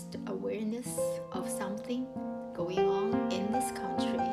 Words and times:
raised 0.00 0.16
awareness 0.28 0.98
of 1.32 1.48
something 1.48 2.06
going 2.54 2.78
on 2.78 3.32
in 3.32 3.50
this 3.52 3.70
country, 3.72 4.26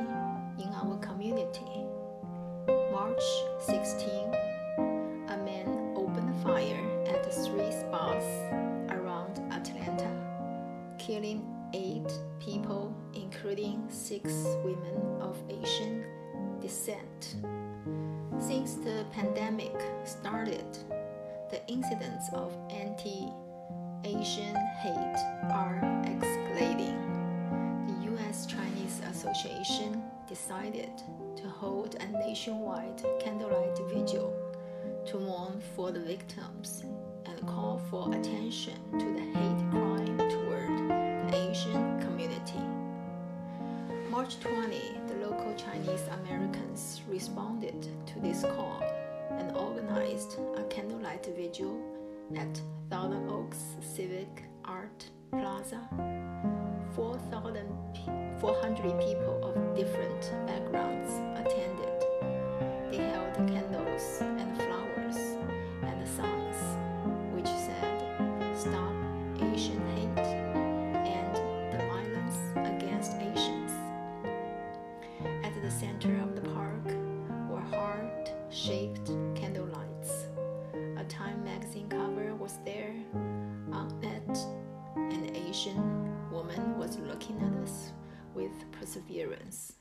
in 0.60 0.70
our 0.74 0.98
community. 0.98 1.86
March 2.92 3.24
16, 3.60 4.08
a 5.30 5.38
man 5.44 5.94
opened 5.96 6.34
fire 6.44 6.84
at 7.08 7.26
three 7.34 7.72
spots 7.72 8.26
around 8.90 9.40
Atlanta, 9.52 10.10
killing 11.00 11.46
eight 11.74 12.12
people, 12.40 12.96
including 13.14 13.84
six 13.90 14.32
women 14.64 14.96
of 15.20 15.38
Asian 15.50 16.06
descent. 16.62 17.36
Since 18.40 18.76
the 18.76 19.06
pandemic 19.12 19.76
started, 20.06 20.78
the 21.50 21.66
incidents 21.68 22.30
of 22.34 22.56
anti 22.70 23.30
Asian 24.04 24.56
hate 24.80 25.18
are 25.52 25.80
escalating. 26.06 26.98
The 27.88 28.14
US 28.14 28.46
Chinese 28.46 29.02
Association 29.10 30.04
decided 30.28 30.92
to 31.36 31.50
hold 31.50 31.96
a 31.96 32.08
nationwide 32.08 33.04
candlelight 33.20 33.78
vigil 33.90 34.34
to 35.08 35.20
mourn 35.20 35.62
for 35.76 35.92
the 35.92 36.00
victims 36.00 36.84
and 37.26 37.48
call 37.48 37.82
for 37.90 38.14
attention 38.14 38.78
to 39.00 39.06
the 39.14 39.40
hate 39.40 39.72
crime 39.72 40.18
toward 40.18 40.90
the 41.30 41.50
Asian 41.50 42.00
community. 42.02 42.62
March 44.10 44.40
20, 44.40 44.80
the 45.08 45.16
local 45.28 45.54
Chinese 45.56 46.04
Americans 46.24 47.02
responded 47.10 47.88
to 48.06 48.20
this 48.20 48.42
call 48.42 48.82
and 49.32 49.56
organized 49.58 50.38
a 50.56 50.64
candlelight 50.64 51.26
vigil 51.36 51.78
at 52.36 52.62
Thousand 52.90 53.30
Oaks 53.30 53.78
Civic 53.82 54.44
Art 54.66 55.10
Plaza. 55.32 55.80
4,400 56.96 59.00
people 59.00 59.40
of 59.44 59.76
different 59.76 60.32
backgrounds 60.46 61.10
attended. 61.40 62.04
They 62.92 62.98
held 62.98 63.36
candles 63.48 64.20
and 64.22 64.56
flowers 64.58 65.18
and 65.84 66.06
signs 66.08 66.58
which 67.34 67.48
said, 67.48 68.04
Stop 68.58 68.94
Asian 69.40 69.80
hate 69.96 70.18
and 71.06 71.36
the 71.72 71.78
violence 71.86 72.38
against 72.56 73.14
Asians. 73.14 73.72
At 75.44 75.54
the 75.62 75.72
center 75.72 76.18
of 76.22 76.36
the 76.36 76.42
park 76.50 76.86
were 77.50 77.62
heart 77.78 78.32
shaped 78.50 79.12
Asian 85.58 86.14
woman 86.32 86.78
was 86.78 87.00
looking 87.00 87.42
at 87.42 87.64
us 87.64 87.92
with 88.36 88.52
perseverance. 88.72 89.74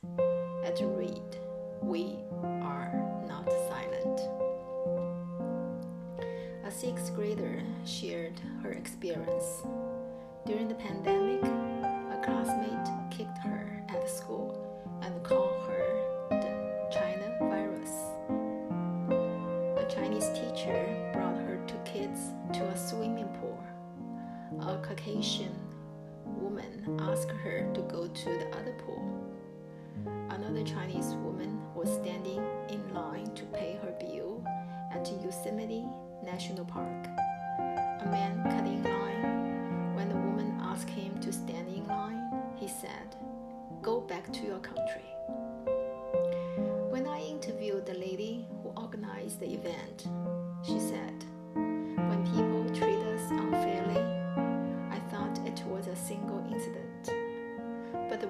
At 0.65 0.81
read, 0.81 1.37
We 1.83 2.17
are 2.63 2.91
not 3.29 3.47
silent. 3.69 4.21
A 6.65 6.71
sixth 6.71 7.15
grader 7.15 7.63
shared 7.85 8.41
her 8.63 8.73
experience. 8.73 9.67
During 10.47 10.69
the 10.69 10.77
pandemic, 10.77 11.43
a 11.45 12.23
classmate 12.25 13.11
kicked 13.11 13.37
her 13.45 13.85
at 13.91 14.09
school 14.09 14.81
and 15.03 15.23
called 15.23 15.63
her 15.69 16.29
the 16.31 16.89
China 16.91 17.37
virus. 17.39 17.93
A 19.77 19.85
Chinese 19.95 20.31
teacher 20.31 21.11
brought 21.13 21.37
her 21.37 21.63
two 21.67 21.77
kids 21.85 22.31
to 22.55 22.65
a 22.65 22.77
swimming 22.79 23.29
pool. 23.41 23.63
A 24.59 24.79
Caucasian 24.79 25.66
woman 26.37 26.99
asked 27.01 27.31
her 27.31 27.71
to 27.75 27.81
go 27.83 28.07
to 28.07 28.25
the 28.25 28.49
other 28.57 28.73
pool. 28.85 29.25
Another 30.31 30.63
Chinese 30.63 31.15
woman 31.25 31.61
was 31.75 31.89
standing 31.93 32.43
in 32.69 32.95
line 32.95 33.35
to 33.35 33.45
pay 33.47 33.79
her 33.83 33.95
bill 33.99 34.45
at 34.93 35.11
Yosemite 35.25 35.85
National 36.23 36.65
Park. 36.65 37.07
A 37.59 38.09
man 38.11 38.43
cut 38.45 38.67
in 38.67 38.83
line. 38.83 39.95
When 39.97 40.09
the 40.09 40.15
woman 40.15 40.59
asked 40.61 40.91
him 40.91 41.19
to 41.21 41.33
stand 41.33 41.69
in 41.69 41.87
line, 41.87 42.31
he 42.57 42.69
said, 42.69 43.17
Go 43.83 44.01
back 44.01 44.33
to 44.33 44.45
your 44.45 44.59
country. 44.59 45.16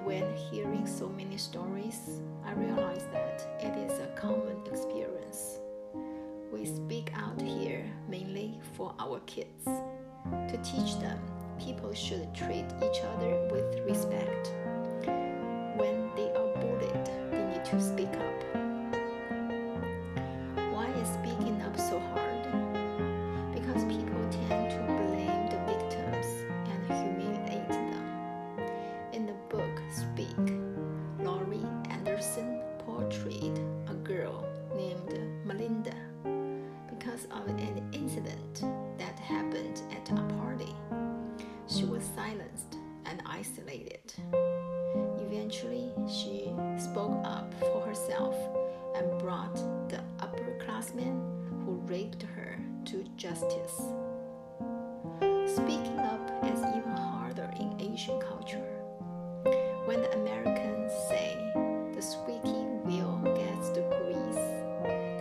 When 0.07 0.37
hearing 0.49 0.87
so 0.87 1.09
many 1.09 1.35
stories, 1.35 2.21
I 2.45 2.53
realized 2.53 3.11
that 3.11 3.45
it 3.59 3.75
is 3.75 3.99
a 3.99 4.07
common 4.15 4.55
experience. 4.65 5.59
We 6.49 6.65
speak 6.65 7.11
out 7.13 7.41
here 7.41 7.83
mainly 8.07 8.61
for 8.77 8.95
our 8.99 9.19
kids, 9.25 9.65
to 9.65 10.57
teach 10.63 10.97
them 10.99 11.19
people 11.59 11.93
should 11.93 12.33
treat 12.33 12.63
each 12.81 13.01
other 13.03 13.49
with 13.51 13.81
respect. 13.85 14.53
When 15.75 16.09
they 16.15 16.31
are 16.31 16.55
bullied, 16.55 17.05
they 17.29 17.43
need 17.43 17.65
to 17.65 17.81
speak 17.81 18.13
up. 18.15 18.76
Justice. 53.29 53.81
Speaking 55.53 55.99
up 55.99 56.31
is 56.45 56.59
even 56.75 56.95
harder 56.95 57.51
in 57.59 57.75
Asian 57.79 58.19
culture. 58.21 58.63
When 59.85 60.01
the 60.01 60.13
Americans 60.13 60.93
say 61.09 61.35
the 61.93 62.01
squeaky 62.01 62.63
wheel 62.85 63.19
gets 63.35 63.69
the 63.71 63.81
grease, 63.99 64.45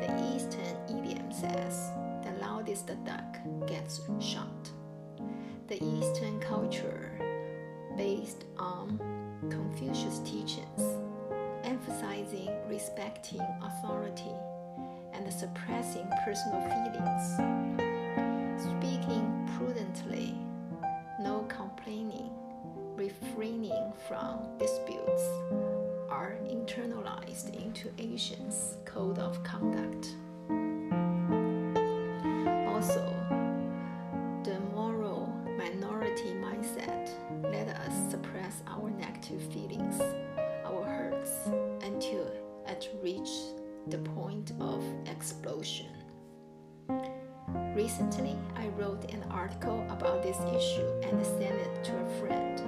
the 0.01 0.35
Eastern 0.35 0.77
idiom 0.89 1.33
says 1.33 1.91
the 2.23 2.33
loudest 2.41 2.87
duck 3.05 3.39
gets 3.67 4.01
shot. 4.21 4.71
The 5.67 5.83
Eastern 5.83 6.39
culture, 6.39 7.11
based 7.97 8.45
on 8.57 9.01
Confucius 9.51 10.21
teachings, 10.21 10.83
emphasizing 11.65 12.51
respecting 12.69 13.43
authority 13.63 14.37
and 15.13 15.33
suppressing 15.33 16.07
personal 16.25 16.61
feelings, 16.61 17.76
prudently, 19.57 20.35
no 21.21 21.47
complaining, 21.49 22.31
refraining 22.95 23.93
from 24.09 24.41
disputes, 24.59 25.23
are 26.11 26.37
internalized 26.47 27.55
into 27.55 27.91
Asians' 27.99 28.77
code 28.85 29.19
of 29.19 29.43
conduct. 29.45 30.15
Also, 32.69 33.15
the 34.45 34.59
model 34.75 35.33
minority 35.57 36.35
mindset 36.35 37.11
let 37.43 37.69
us 37.69 38.11
suppress 38.11 38.63
our 38.67 38.91
negative 38.91 39.43
feelings, 39.53 40.01
our 40.65 40.85
hurts, 40.85 41.49
until 41.83 42.27
it 42.67 42.91
reached 43.03 43.61
the 43.89 43.99
point 43.99 44.53
of 44.61 44.85
explosion. 45.07 45.87
Recently, 47.75 48.37
I 48.57 48.66
wrote 48.79 49.11
an 49.11 49.25
article 49.31 49.87
about 49.89 50.23
this 50.23 50.37
issue 50.55 50.87
and 51.03 51.25
sent 51.25 51.55
it 51.55 51.85
to 51.85 51.93
a 51.97 52.21
friend. 52.21 52.63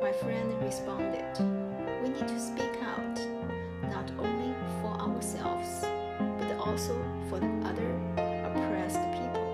My 0.00 0.12
friend 0.12 0.62
responded, 0.62 1.38
We 2.02 2.08
need 2.08 2.26
to 2.26 2.40
speak 2.40 2.72
out, 2.82 3.20
not 3.90 4.10
only 4.18 4.54
for 4.80 4.92
ourselves, 4.98 5.82
but 6.38 6.56
also 6.58 6.96
for 7.28 7.38
the 7.38 7.52
other 7.68 7.90
oppressed 8.16 9.02
people. 9.12 9.46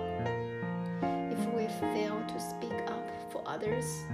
If 1.33 1.45
we 1.53 1.67
fail 1.93 2.23
to 2.29 2.41
speak 2.41 2.79
up 2.87 3.33
for 3.33 3.43
others, 3.45 4.05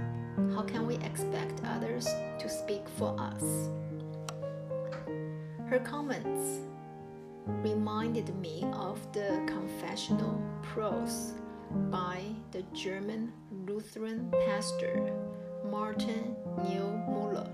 how 0.55 0.63
can 0.63 0.87
we 0.87 0.95
expect 0.95 1.61
others 1.65 2.05
to 2.39 2.49
speak 2.49 2.89
for 2.97 3.15
us? 3.19 3.69
Her 5.67 5.79
comments 5.79 6.61
reminded 7.45 8.35
me 8.39 8.65
of 8.73 8.99
the 9.13 9.43
confessional 9.47 10.41
prose 10.63 11.33
by 11.89 12.21
the 12.51 12.63
German 12.73 13.31
Lutheran 13.65 14.31
pastor 14.45 15.11
Martin 15.65 16.35
Niemöller. 16.59 17.49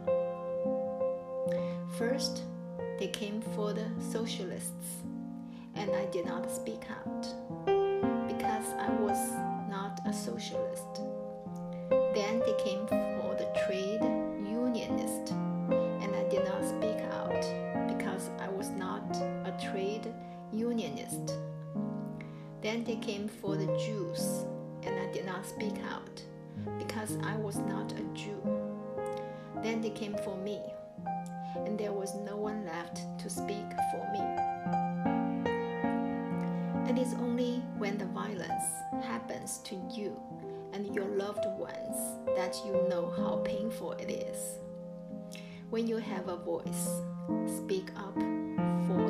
First, 1.98 2.44
they 3.00 3.08
came 3.08 3.42
for 3.42 3.74
the 3.74 3.90
socialists, 4.12 5.04
and 5.76 5.92
I 5.92 6.06
did 6.08 6.26
not 6.26 6.52
speak 6.52 6.84
out 6.90 7.24
because 8.28 8.74
I 8.78 8.90
was 9.00 9.32
not 9.70 10.00
a 10.06 10.14
socialist. 10.14 11.02
Then 12.14 12.40
they 12.40 12.56
came 12.64 12.86
Then 22.62 22.84
they 22.84 22.98
came 22.98 23.28
for 23.28 23.56
the 23.56 23.68
Jews, 23.78 24.46
and 24.84 25.00
I 25.00 25.12
did 25.14 25.26
not 25.26 25.46
speak 25.46 25.76
out 25.90 26.22
because 26.78 27.18
I 27.24 27.38
was 27.38 27.58
not 27.58 27.94
a 27.94 28.04
Jew. 28.14 28.42
Then 29.64 29.82
they 29.82 29.92
came 29.92 30.16
for 30.26 30.36
me, 30.38 30.60
and 31.56 31.80
there 31.80 31.94
was 31.94 32.16
no 32.16 32.36
one 32.36 32.66
left 32.66 33.02
to 33.20 33.30
speak 33.30 33.66
for 33.92 34.12
me. 34.12 34.20
It 36.90 36.98
is 36.98 37.14
only 37.14 37.64
when 37.78 37.98
the 37.98 38.08
violence 38.08 38.66
happens 39.04 39.60
to 39.60 39.76
you 39.90 40.20
and 40.74 40.94
your 40.94 41.06
loved 41.06 41.46
ones 41.58 41.98
that 42.36 42.58
you 42.66 42.74
know 42.90 43.14
how 43.16 43.38
painful 43.46 43.94
it 43.94 44.10
is. 44.10 44.60
When 45.70 45.88
you 45.88 45.98
have 45.98 46.28
a 46.28 46.36
voice, 46.36 46.90
speak 47.48 47.90
up 47.96 48.16
for 48.88 49.10